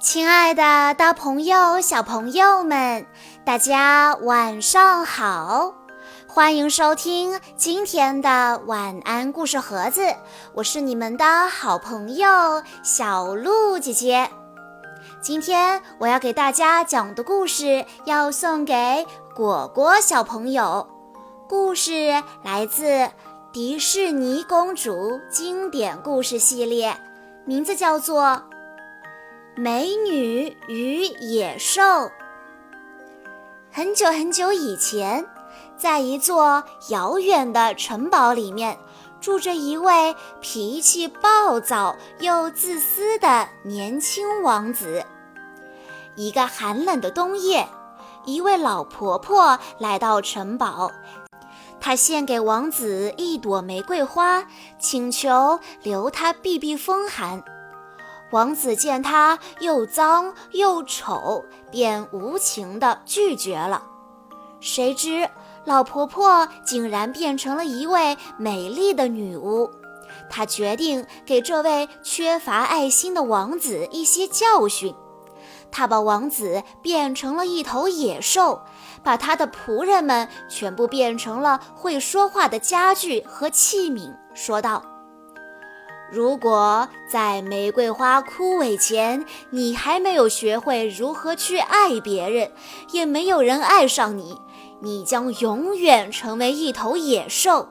[0.00, 3.04] 亲爱的，大朋友、小朋友们，
[3.44, 5.74] 大家晚上好！
[6.28, 10.02] 欢迎收听今天的晚安故事盒子，
[10.54, 14.30] 我是你们的好朋友小鹿姐姐。
[15.20, 19.04] 今天我要给大家讲的故事要送给
[19.34, 20.86] 果果小朋友，
[21.48, 23.10] 故事来自
[23.52, 26.96] 迪士尼公主经典故事系列，
[27.44, 28.40] 名字叫做。
[29.60, 31.82] 美女与野兽。
[33.72, 35.26] 很久很久以前，
[35.76, 38.78] 在一座遥远的城堡里面，
[39.20, 45.04] 住着一位脾气暴躁又自私的年轻王子。
[46.14, 47.66] 一个寒冷的冬夜，
[48.26, 50.92] 一位老婆婆来到城堡，
[51.80, 54.46] 她献给王子一朵玫瑰花，
[54.78, 57.42] 请求留他避避风寒。
[58.30, 63.82] 王子见她又脏又丑，便无情地拒绝了。
[64.60, 65.28] 谁知
[65.64, 69.70] 老婆婆竟然变成了一位美丽的女巫。
[70.28, 74.94] 她决定给这位缺乏爱心的王子一些教训。
[75.70, 78.62] 她把王子变成了一头野兽，
[79.02, 84.82] 把他的仆人们全部变成了会说话的家具和器皿，说道。
[86.10, 92.50] 如果在玫瑰花枯萎前，你还没有学会如何去爱别人，
[92.92, 94.36] 也没有人爱上你，
[94.80, 97.68] 你将永远成为一头野兽。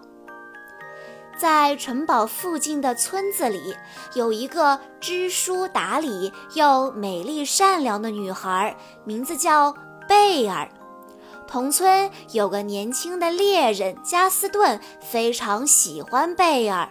[1.35, 3.75] 在城堡附近的村子里，
[4.15, 9.73] 有一个知书达理又美丽善良的女孩，名字叫
[10.07, 10.69] 贝尔。
[11.47, 16.89] 同村有个年轻的猎人加斯顿，非常喜欢贝尔。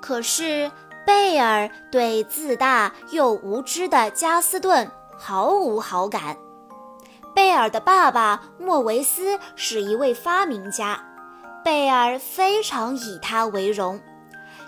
[0.00, 0.70] 可是
[1.06, 6.36] 贝尔对自大又无知的加斯顿毫无好感。
[7.34, 11.04] 贝尔的爸爸莫维斯是一位发明家，
[11.64, 14.00] 贝尔非常以他为荣。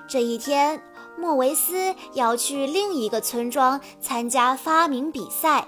[0.06, 0.83] 这一天，
[1.16, 5.66] 莫维斯要去另一个村庄参加发明比赛，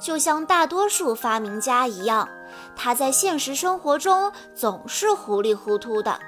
[0.00, 2.28] 就像大多数发明家一样，
[2.74, 6.18] 他在现实生活中总是糊里糊涂的。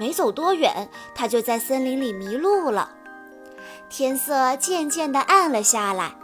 [0.00, 2.92] 没走多远，他就在森林里迷路了。
[3.90, 6.14] 天色渐渐地暗了下来，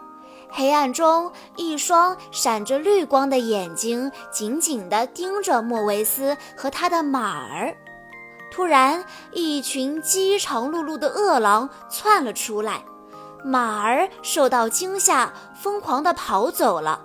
[0.48, 7.76] 黑暗中，一双闪着绿光的眼睛紧紧地盯着莫维斯和他的马儿。
[8.50, 12.82] 突然，一群饥肠辘辘的饿狼窜了出来，
[13.44, 17.04] 马儿受到惊吓，疯狂地跑走了。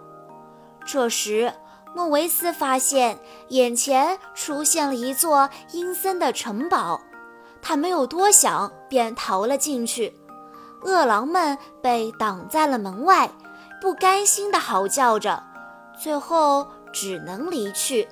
[0.86, 1.54] 这时，
[1.94, 3.20] 莫维斯发现
[3.50, 7.02] 眼前出现了一座阴森的城堡，
[7.62, 10.14] 他没有多想，便逃了进去。
[10.84, 13.30] 饿狼们被挡在了门外，
[13.82, 15.44] 不甘心地嚎叫着，
[16.02, 18.08] 最后只能离去。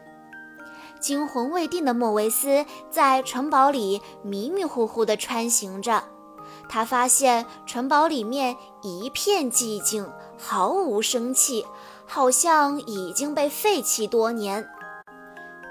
[1.00, 6.04] 惊魂未定的莫维斯在城堡里迷迷糊糊地穿行着，
[6.68, 10.06] 他发现城堡里面一片寂静，
[10.38, 11.66] 毫无生气。
[12.10, 14.68] 好像已经被废弃多年。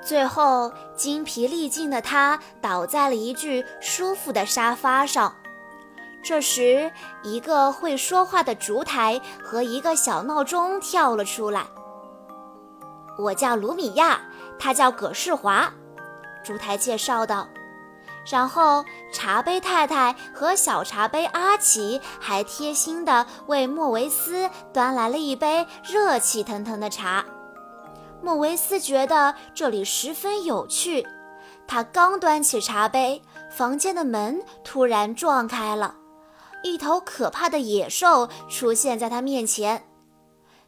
[0.00, 5.34] 最后，精疲力尽的他倒在了一具舒服的沙发上。
[6.22, 6.91] 这时，
[7.22, 11.66] 一个会说话的烛台和一个小闹钟跳了出来。
[13.19, 14.21] 我叫卢米亚，
[14.59, 15.72] 他叫葛世华。
[16.44, 17.48] 烛台介绍道。
[18.31, 27.25] 然后，茶杯太太和小茶杯阿奇还贴心地为莫维斯端来了一杯热气腾腾的茶。
[28.21, 31.06] 莫维斯觉得这里十分有趣。
[31.66, 35.95] 他刚端起茶杯，房间的门突然撞开了，
[36.62, 39.88] 一头可怕的野兽出现在他面前。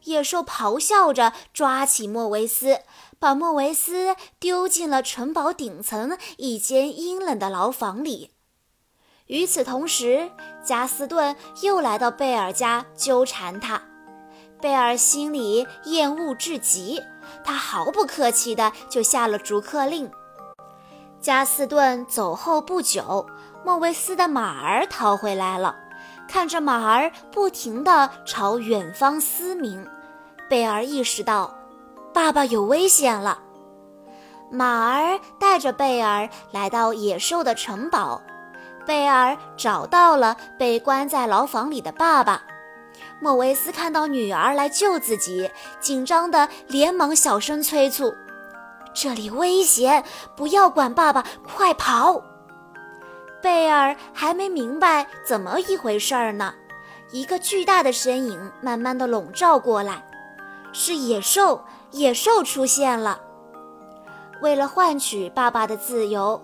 [0.05, 2.81] 野兽咆哮着抓起莫维斯。
[3.19, 8.31] 把莫维斯丢进了城堡顶层一间阴冷的牢房里。
[9.27, 10.31] 与此同时，
[10.65, 13.83] 加斯顿又来到贝尔家纠缠他。
[14.59, 17.03] 贝尔心里厌恶至极，
[17.45, 20.11] 他毫不客气地就下了逐客令。
[21.21, 23.27] 加斯顿走后不久，
[23.67, 25.77] 莫维斯的马儿逃回来了。
[26.31, 29.85] 看着马儿不停地朝远方嘶鸣，
[30.49, 31.53] 贝尔意识到。
[32.15, 33.41] 爸爸有危险了。
[34.49, 38.23] 马儿带着贝尔来到野兽的城堡，
[38.87, 42.41] 贝尔找到了被关在牢房里的爸爸。
[43.21, 45.51] 莫维斯看到女儿来救自己，
[45.81, 48.15] 紧张的连忙小声催促
[48.95, 50.05] ：“这里危险，
[50.37, 52.23] 不要管爸爸，快跑！”
[53.43, 56.55] 贝尔还没明白怎么一回事儿呢，
[57.11, 60.05] 一个巨大的身影慢慢的笼罩过来，
[60.73, 61.63] 是野兽。
[61.93, 63.21] 野兽出现了。
[64.41, 66.41] 为了换取爸爸的自由，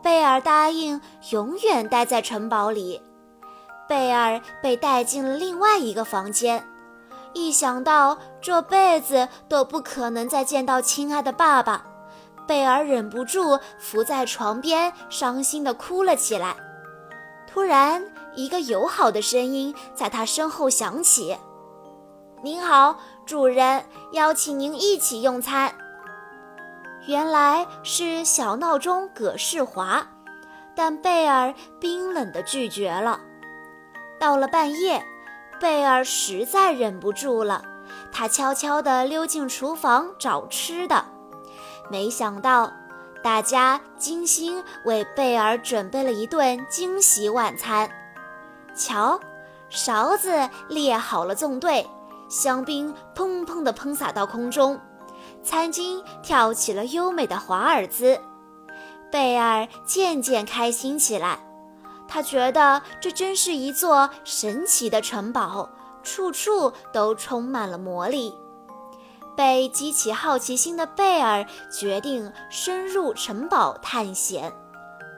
[0.00, 1.00] 贝尔答应
[1.30, 3.02] 永远待在城堡里。
[3.88, 6.64] 贝尔被带进了另外一个房间。
[7.32, 11.84] 一想到这辈子都不可能再见到亲爱的爸爸，
[12.46, 16.56] 贝尔忍不住伏在床边，伤心地哭了起来。
[17.46, 18.04] 突然，
[18.34, 21.36] 一个友好的声音在他身后响起
[22.42, 25.74] ：“您好，主人，邀请您一起用餐。”
[27.06, 30.06] 原来是小闹钟葛世华，
[30.74, 33.20] 但贝尔冰冷地拒绝了。
[34.18, 35.04] 到了半夜。
[35.60, 37.64] 贝尔实在忍不住了，
[38.12, 41.04] 他悄悄地溜进厨房找吃的。
[41.90, 42.72] 没想到，
[43.22, 47.90] 大家精心为贝尔准备了一顿惊喜晚餐。
[48.74, 49.20] 瞧，
[49.68, 51.86] 勺子列好了纵队，
[52.28, 54.80] 香槟砰砰地喷洒到空中，
[55.42, 58.20] 餐巾跳起了优美的华尔兹。
[59.12, 61.38] 贝尔渐渐开心起来。
[62.06, 65.68] 他觉得这真是一座神奇的城堡，
[66.02, 68.34] 处处都充满了魔力。
[69.36, 74.52] 被激起好奇心的贝尔决定深入城堡探险。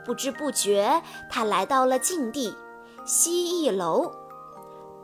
[0.04, 2.56] 不知不觉，他来到了禁地——
[3.04, 4.12] 蜥蜴楼。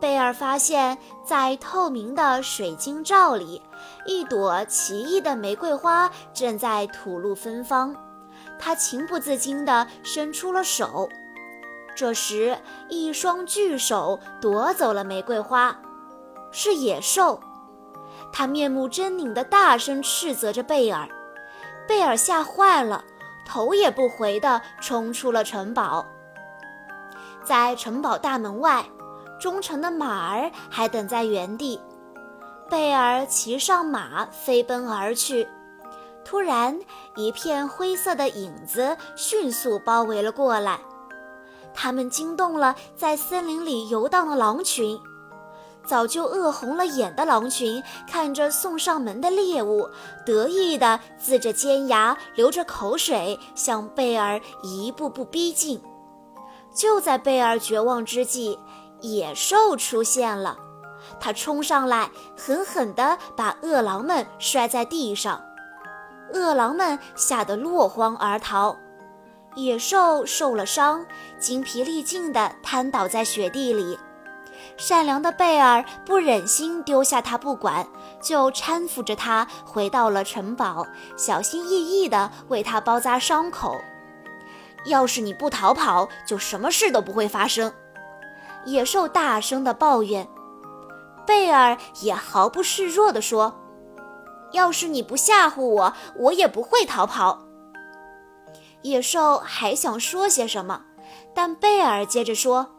[0.01, 3.63] 贝尔发现，在透明的水晶罩里，
[4.07, 7.95] 一朵奇异的玫瑰花正在吐露芬芳。
[8.59, 11.09] 他情不自禁地伸出了手。
[11.95, 12.57] 这时，
[12.89, 15.77] 一双巨手夺走了玫瑰花，
[16.51, 17.41] 是野兽。
[18.33, 21.09] 他面目狰狞地大声斥责着贝尔。
[21.87, 23.05] 贝尔吓坏了，
[23.45, 26.07] 头也不回地冲出了城堡。
[27.45, 28.85] 在城堡大门外，
[29.41, 31.81] 忠诚的马儿还等在原地。
[32.71, 35.47] 贝尔骑上马飞奔而去。
[36.25, 36.79] 突然，
[37.17, 40.79] 一片灰色的影子迅速包围了过来。
[41.75, 44.97] 他们惊动了在森林里游荡的狼群，
[45.85, 49.89] 早就饿红了眼的狼群看着送上门的猎物，
[50.25, 55.83] 得意地呲着尖牙，流着口水，向贝尔一步步逼近。
[56.75, 58.59] 就在贝尔绝望之际，
[59.01, 60.57] 野兽出现了，
[61.21, 65.43] 它冲上来，狠狠地把饿狼们摔在地上，
[66.33, 68.77] 饿狼们吓得落荒而逃。
[69.55, 71.05] 野兽受了伤，
[71.39, 73.99] 精疲力尽地瘫倒在雪地里。
[74.77, 77.87] 善良的贝尔不忍心丢下他不管，
[78.21, 80.87] 就搀扶着他回到了城堡，
[81.17, 83.81] 小心翼翼地为他包扎伤口。
[84.87, 87.73] 要是你不逃跑，就什么事都不会发生。
[88.65, 90.27] 野兽大声地抱怨。
[91.25, 93.61] 贝尔也毫不示弱地说
[94.51, 97.45] ：“要是你不吓唬我，我也不会逃跑。”
[98.83, 100.83] 野兽还想说些什么，
[101.33, 102.75] 但贝尔接着说：“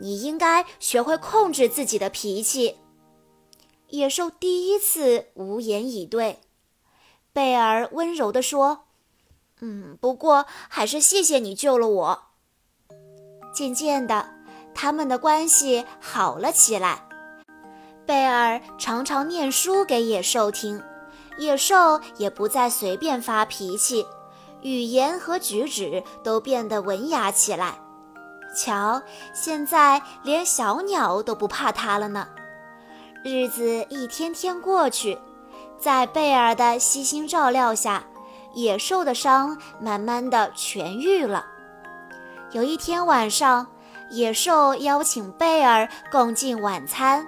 [0.00, 2.76] 你应该学会控制自己的脾气。”
[3.90, 6.40] 野兽第一次无言以对。
[7.32, 8.86] 贝尔温柔地说
[9.60, 12.22] ：“嗯，不过还是谢谢你救了我。”
[13.54, 14.30] 渐渐的，
[14.74, 17.08] 他们的关系好了起来。
[18.06, 20.82] 贝尔常常念书给野兽听，
[21.38, 24.06] 野兽也不再随便发脾气。
[24.62, 27.78] 语言和举止都变得文雅起来。
[28.54, 29.02] 瞧，
[29.32, 32.26] 现在连小鸟都不怕它了呢。
[33.22, 35.18] 日子一天天过去，
[35.78, 38.02] 在贝尔的悉心照料下，
[38.54, 41.46] 野兽的伤慢慢的痊愈了。
[42.52, 43.66] 有一天晚上，
[44.10, 47.26] 野兽邀请贝尔共进晚餐，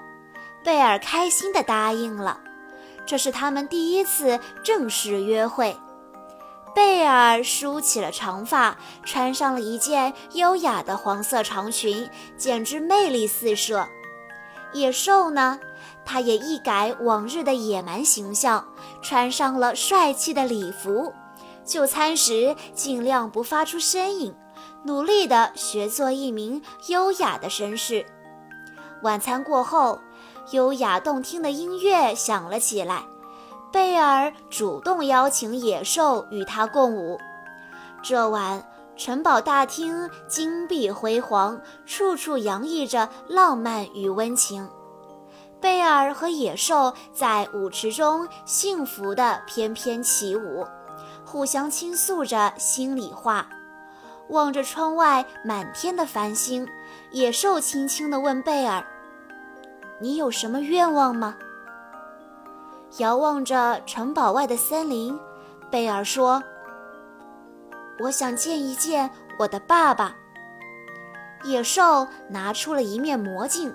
[0.64, 2.40] 贝尔开心的答应了。
[3.04, 5.76] 这是他们第一次正式约会。
[6.74, 13.86] 贝尔梳起了长发，穿上了一件优雅的黄色长裙，简直魅力四射。
[14.72, 15.60] 野兽呢，
[16.04, 18.66] 他也一改往日的野蛮形象，
[19.02, 21.12] 穿上了帅气的礼服。
[21.64, 24.34] 就餐时尽量不发出声音，
[24.84, 28.06] 努力地学做一名优雅的绅士。
[29.02, 30.00] 晚餐过后，
[30.52, 33.04] 优雅动听的音乐响了起来。
[33.72, 37.18] 贝尔主动邀请野兽与他共舞。
[38.02, 38.62] 这晚，
[38.96, 44.68] 城堡大厅金碧辉煌，处处洋溢着浪漫与温情。
[45.58, 50.66] 贝尔和野兽在舞池中幸福地翩翩起舞，
[51.24, 53.48] 互相倾诉着心里话。
[54.28, 56.68] 望着窗外满天的繁星，
[57.10, 58.84] 野兽轻轻地问贝尔
[59.98, 61.36] ：“你有什么愿望吗？”
[62.98, 65.18] 遥望着城堡外的森林，
[65.70, 66.42] 贝尔说
[68.00, 70.14] ：“我想见一见我的爸爸。”
[71.44, 73.74] 野兽拿出了一面魔镜，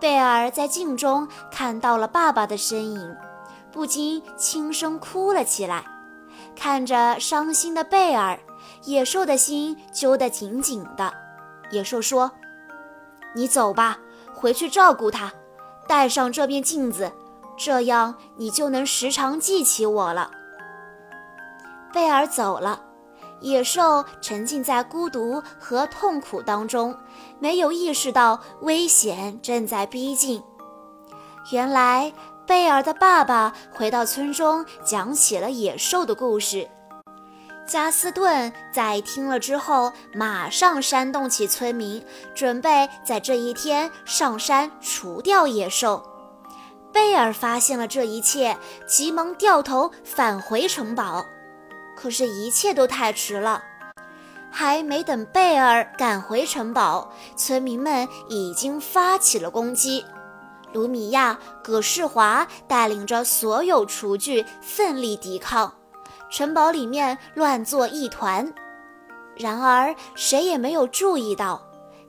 [0.00, 3.16] 贝尔在镜中看到了爸爸的身影，
[3.70, 5.84] 不禁轻声哭了起来。
[6.56, 8.38] 看着伤心的贝尔，
[8.84, 11.14] 野兽的心揪得紧紧的。
[11.70, 12.30] 野兽说
[13.34, 13.98] ：“你走吧，
[14.34, 15.32] 回去照顾他，
[15.86, 17.10] 带上这面镜子，
[17.56, 20.30] 这样你就能时常记起我了。”
[21.92, 22.80] 贝尔走了。
[23.40, 26.96] 野兽沉浸在孤独和痛苦当中，
[27.40, 30.40] 没有意识到危险正在逼近。
[31.50, 32.12] 原来，
[32.46, 36.68] 贝尔的爸爸回到村中，讲起了野兽的故事。
[37.66, 42.04] 加斯顿在听了之后，马上煽动起村民，
[42.36, 46.11] 准备在这一天上山除掉野兽。
[46.92, 48.56] 贝尔发现了这一切，
[48.86, 51.24] 急忙掉头返回城堡。
[51.96, 53.62] 可是，一切都太迟了，
[54.50, 60.04] 还没等贝尔赶回城堡，村民们已经发起了攻击。
[60.72, 65.72] 卢米亚、葛世华带领着所有厨具奋力抵抗，
[66.30, 68.52] 城堡里面乱作一团。
[69.36, 71.62] 然而，谁也没有注意到，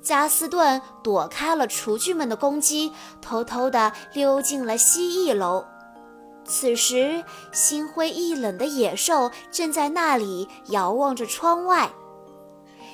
[0.03, 2.91] 加斯顿躲开了厨具们的攻击，
[3.21, 5.65] 偷偷地溜进了蜥蜴楼。
[6.45, 11.89] 此时，心灰意冷的野兽正在那里遥望着窗外。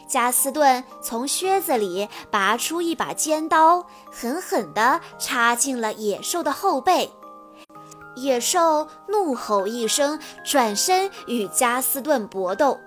[0.08, 7.12] 加斯顿从靴子里拔出一把尖刀，狠狠地插进了野兽的后背。
[8.16, 12.78] 野兽怒吼一声，转身与加斯顿搏斗。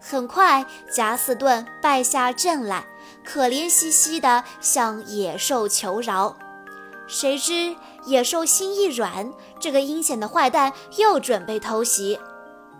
[0.00, 2.84] 很快，加斯顿败下阵来，
[3.24, 6.36] 可怜兮兮地向野兽求饶。
[7.06, 7.74] 谁知
[8.06, 12.18] 野兽心一软，这个阴险的坏蛋又准备偷袭。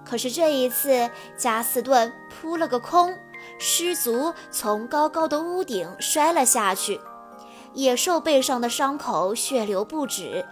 [0.04, 3.16] 可是这一次，加斯顿扑了个空，
[3.58, 7.00] 失足从高高的屋顶摔了下去。
[7.72, 10.46] 野兽背上的伤口血流不止，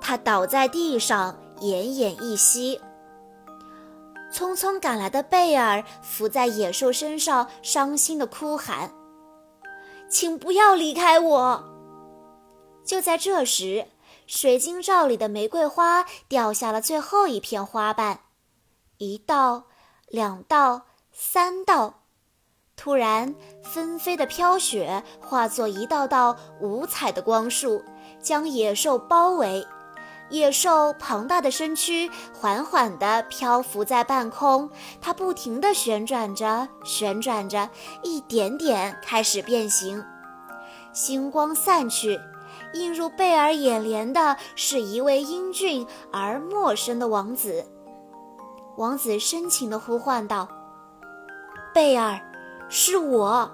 [0.00, 2.80] 他倒在地上奄奄一息。
[4.34, 8.92] 匆匆赶来的贝尔伏在野兽身上，伤心地哭喊
[10.10, 11.64] ：“请不要离开我！”
[12.84, 13.86] 就在这时，
[14.26, 18.18] 水晶罩里的玫瑰花掉下了最后一片花瓣，
[18.98, 19.66] 一道，
[20.08, 22.00] 两道，三道。
[22.76, 27.80] 突然，纷飞的飘雪化作一道道五彩的光束，
[28.20, 29.64] 将野兽包围。
[30.30, 37.68] 野兽庞大的身躯缓缓地漂浮在半空，它不停地旋转着，旋转着，
[38.02, 40.04] 一点点开始变形。
[40.92, 42.20] 星光散去。
[42.72, 47.64] 映入贝尔眼帘的是一位英俊而陌生的王子。
[48.76, 50.48] 王子深情地呼唤道
[51.72, 52.20] ：“贝尔，
[52.68, 53.48] 是我。”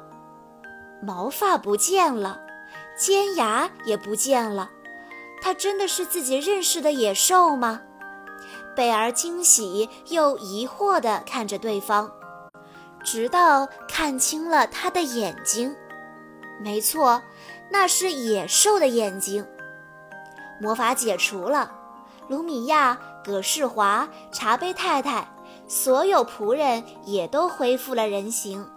[1.03, 2.41] 毛发不见了，
[2.99, 4.71] 尖牙也不见了，
[5.41, 7.81] 他真的是自己认识的野兽吗？
[8.77, 12.11] 贝尔惊喜又疑惑地看着对方，
[13.03, 15.75] 直到看清了他的眼睛。
[16.61, 17.23] 没错。
[17.73, 19.47] 那是野兽的眼睛。
[20.61, 21.71] 魔法解除了，
[22.27, 25.25] 卢米亚、葛世华、茶杯太太，
[25.69, 28.69] 所有仆人也都恢复了人形。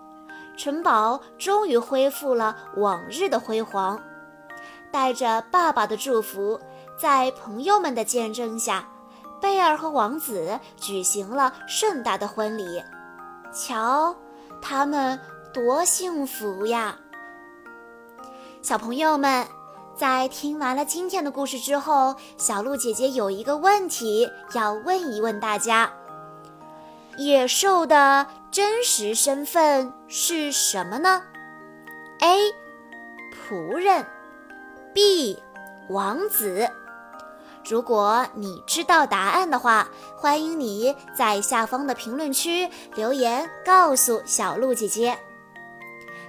[0.56, 4.00] 城堡终于恢复了往日的辉煌。
[4.94, 6.60] 带着爸爸的祝福，
[6.96, 8.88] 在朋友们的见证下，
[9.42, 12.84] 贝尔和王子举行了盛大的婚礼。
[13.52, 14.16] 瞧，
[14.62, 15.20] 他们
[15.52, 16.96] 多幸福呀！
[18.62, 19.48] 小朋友们，
[19.96, 25.92] 在听完了今天的故事之后，小鹿姐姐有一个问题要问一问大家：
[27.18, 31.24] 野兽的真实身份是什么呢
[32.20, 32.54] ？A.
[33.34, 34.06] 仆人
[34.94, 35.42] ，B.
[35.90, 36.70] 王子。
[37.70, 45.18] 如果你知道答案的话，欢迎你在下方的评论区留言告诉小鹿姐姐。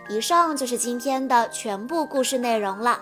[0.08, 3.00] 以上就是今天的全部故事内容了。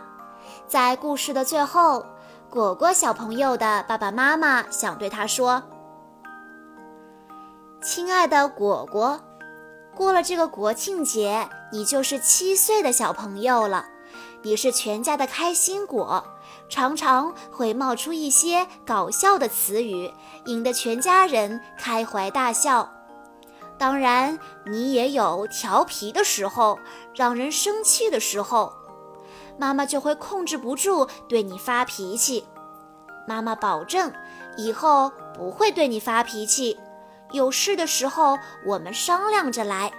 [0.66, 2.06] 在故事的最后，
[2.48, 5.62] 果果小朋友的爸爸妈妈想对他说
[7.82, 9.20] ：“亲爱的果果，
[9.94, 13.84] 过了这个国庆节，你就是七岁的小朋友了。
[14.42, 16.24] 你是全家的开心果，
[16.68, 20.12] 常常会冒出一些搞笑的词语，
[20.46, 22.90] 引得全家人开怀大笑。”
[23.78, 26.78] 当然，你也有调皮的时候，
[27.14, 28.72] 让人生气的时候，
[29.58, 32.44] 妈妈就会控制不住对你发脾气。
[33.26, 34.12] 妈妈保证，
[34.56, 36.78] 以后不会对你发脾气。
[37.32, 39.92] 有事的时候，我们商量着来。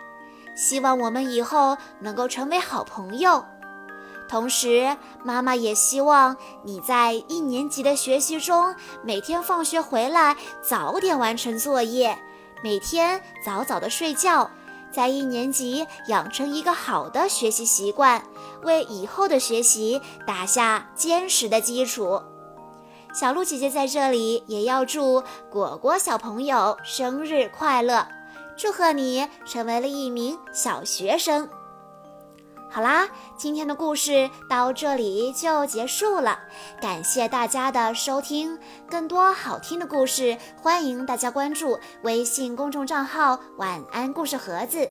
[0.56, 3.44] 希望我们以后能够成为好朋友。
[4.28, 12.18] 同时，妈妈也希望你在一年级的学习中，每天放学回来早点完成作业。
[12.64, 14.50] 每天早早的睡觉，
[14.92, 18.24] 在一年级养成一个好的学习习惯，
[18.64, 22.22] 为以后的学习打下坚实的基础。
[23.14, 28.08] 小鹿姐姐在这里也要祝果果小朋友生日快乐，
[28.58, 31.48] 祝贺你成为了一名小学生。
[32.74, 36.40] 好啦，今天的故事到这里就结束了，
[36.82, 38.58] 感谢大家的收听。
[38.90, 44.90] 更多好听的故事，欢迎大家关注微信公众账号“晚安故事盒子”。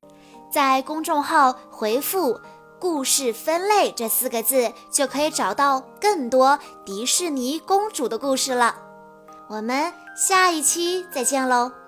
[0.49, 2.41] 在公众号回复
[2.79, 8.77] “故事分类”这四个字，就可以找到更多迪士尼公主的故事了。
[9.49, 11.82] 我们下一期再见喽！